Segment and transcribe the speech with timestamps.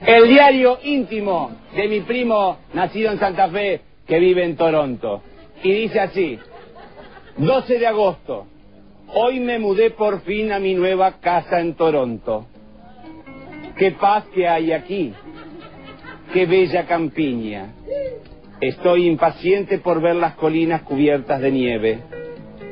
[0.00, 5.22] El diario íntimo de mi primo nacido en Santa Fe que vive en Toronto.
[5.62, 6.38] Y dice así,
[7.36, 8.46] 12 de agosto,
[9.12, 12.46] hoy me mudé por fin a mi nueva casa en Toronto.
[13.76, 15.12] Qué paz que hay aquí,
[16.32, 17.74] qué bella campiña.
[18.60, 21.98] Estoy impaciente por ver las colinas cubiertas de nieve.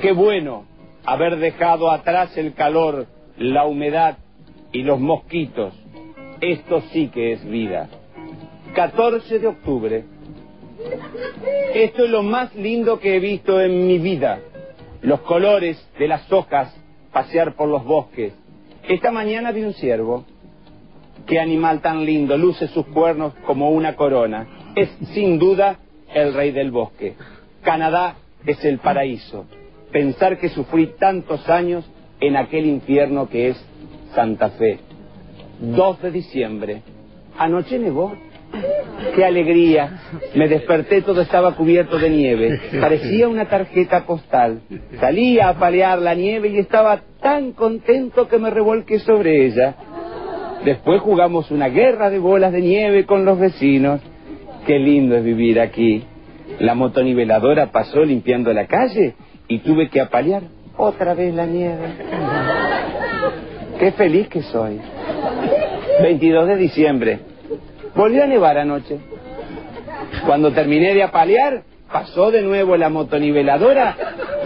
[0.00, 0.64] Qué bueno
[1.04, 3.06] haber dejado atrás el calor,
[3.36, 4.18] la humedad
[4.72, 5.74] y los mosquitos.
[6.40, 7.88] Esto sí que es vida.
[8.74, 10.04] 14 de octubre.
[11.74, 14.40] Esto es lo más lindo que he visto en mi vida.
[15.02, 16.74] Los colores de las hojas,
[17.12, 18.32] pasear por los bosques.
[18.88, 20.24] Esta mañana vi un ciervo.
[21.26, 24.72] Qué animal tan lindo, luce sus cuernos como una corona.
[24.74, 25.78] Es sin duda
[26.14, 27.16] el rey del bosque.
[27.62, 29.44] Canadá es el paraíso.
[29.92, 31.84] Pensar que sufrí tantos años
[32.20, 33.66] en aquel infierno que es
[34.14, 34.78] Santa Fe.
[35.60, 36.82] 2 de diciembre.
[37.38, 38.12] Anoche nevó.
[39.14, 40.00] ¡Qué alegría!
[40.34, 42.60] Me desperté, todo estaba cubierto de nieve.
[42.80, 44.62] Parecía una tarjeta postal.
[44.98, 49.76] Salí a apalear la nieve y estaba tan contento que me revolqué sobre ella.
[50.64, 54.00] Después jugamos una guerra de bolas de nieve con los vecinos.
[54.66, 56.04] Qué lindo es vivir aquí.
[56.58, 59.14] La motoniveladora pasó limpiando la calle
[59.48, 60.42] y tuve que apalear
[60.76, 61.94] otra vez la nieve.
[63.78, 64.78] Qué feliz que soy.
[66.02, 67.20] 22 de diciembre.
[67.94, 68.98] Volvió a nevar anoche.
[70.26, 73.96] Cuando terminé de apalear, pasó de nuevo la motoniveladora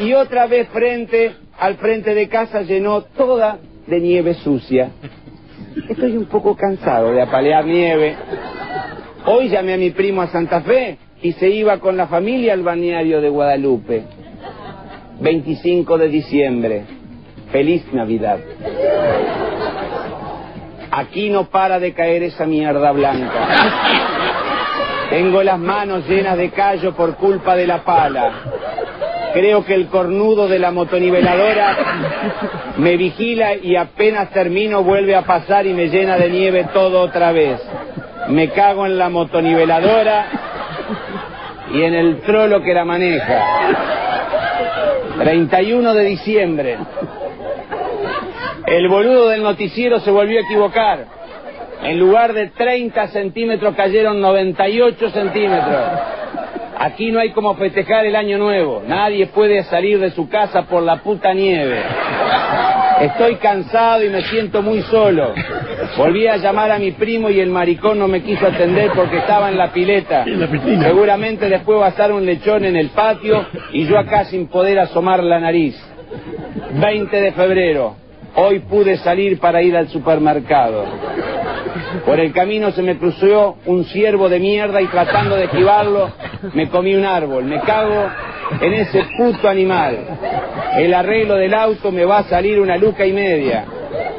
[0.01, 4.91] y otra vez frente al frente de casa llenó toda de nieve sucia.
[5.89, 8.17] Estoy un poco cansado de apalear nieve.
[9.27, 12.63] Hoy llamé a mi primo a Santa Fe y se iba con la familia al
[12.63, 14.05] balneario de Guadalupe.
[15.21, 16.85] 25 de diciembre.
[17.51, 18.39] Feliz Navidad.
[20.97, 23.49] Aquí no para de caer esa mierda blanca.
[25.11, 28.33] Tengo las manos llenas de callo por culpa de la pala.
[29.33, 31.77] Creo que el cornudo de la motoniveladora
[32.77, 37.33] me vigila y apenas termino vuelve a pasar y me llena de nieve todo otra
[37.33, 37.61] vez.
[38.29, 40.27] Me cago en la motoniveladora
[41.73, 43.43] y en el trolo que la maneja.
[45.19, 46.79] 31 de diciembre.
[48.67, 51.07] El boludo del noticiero se volvió a equivocar.
[51.83, 55.83] En lugar de 30 centímetros cayeron 98 centímetros.
[56.79, 58.83] Aquí no hay como festejar el año nuevo.
[58.87, 61.81] Nadie puede salir de su casa por la puta nieve.
[63.01, 65.35] Estoy cansado y me siento muy solo.
[65.99, 69.51] Volví a llamar a mi primo y el maricón no me quiso atender porque estaba
[69.51, 70.25] en la pileta.
[70.83, 74.79] Seguramente después va a estar un lechón en el patio y yo acá sin poder
[74.79, 75.77] asomar la nariz.
[76.73, 77.97] 20 de febrero.
[78.37, 80.85] Hoy pude salir para ir al supermercado.
[82.05, 86.11] Por el camino se me cruzó un ciervo de mierda y tratando de esquivarlo
[86.53, 87.45] me comí un árbol.
[87.45, 88.07] Me cago
[88.61, 89.99] en ese puto animal.
[90.77, 93.65] El arreglo del auto me va a salir una luca y media.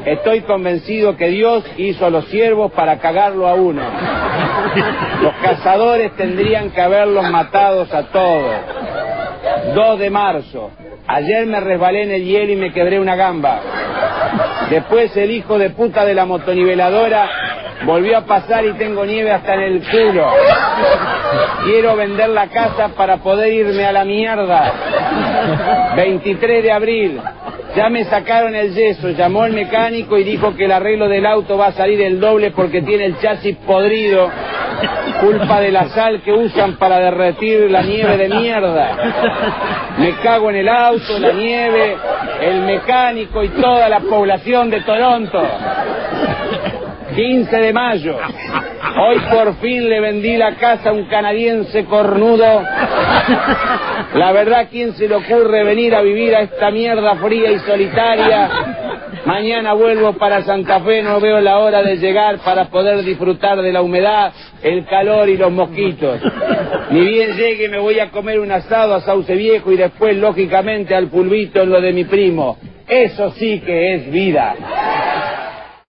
[0.04, 3.82] Estoy convencido que Dios hizo a los ciervos para cagarlo a uno.
[5.22, 8.54] Los cazadores tendrían que haberlos matados a todos.
[9.74, 10.70] 2 de marzo.
[11.08, 13.60] Ayer me resbalé en el hielo y me quebré una gamba.
[14.70, 17.28] Después el hijo de puta de la motoniveladora
[17.84, 20.26] volvió a pasar y tengo nieve hasta en el culo.
[21.64, 25.94] Quiero vender la casa para poder irme a la mierda.
[25.96, 27.20] 23 de abril.
[27.76, 31.58] Ya me sacaron el yeso, llamó el mecánico y dijo que el arreglo del auto
[31.58, 34.30] va a salir el doble porque tiene el chasis podrido,
[35.20, 38.96] culpa de la sal que usan para derretir la nieve de mierda.
[39.98, 41.96] Me cago en el auto, la nieve,
[42.40, 45.42] el mecánico y toda la población de Toronto.
[47.14, 48.18] 15 de mayo.
[48.98, 52.62] Hoy por fin le vendí la casa a un canadiense cornudo.
[54.14, 58.75] La verdad, ¿quién se le ocurre venir a vivir a esta mierda fría y solitaria?
[59.26, 63.72] Mañana vuelvo para Santa Fe, no veo la hora de llegar para poder disfrutar de
[63.72, 66.20] la humedad, el calor y los mosquitos.
[66.90, 70.94] Ni bien llegue me voy a comer un asado a Sauce Viejo y después, lógicamente,
[70.94, 72.56] al pulvito en lo de mi primo.
[72.86, 74.54] Eso sí que es vida.